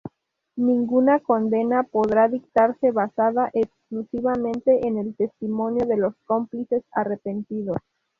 Ninguna 0.57 1.19
condena 1.19 1.83
podrá 1.83 2.27
dictarse 2.27 2.89
basada 2.89 3.51
exclusivamente 3.53 4.87
en 4.87 4.97
el 4.97 5.15
testimonio 5.15 5.85
de 5.85 5.97
los 5.97 6.15
cómplices 6.25 6.83
arrepentidos. 6.91 7.77